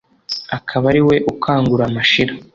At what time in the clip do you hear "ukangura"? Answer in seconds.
1.31-1.85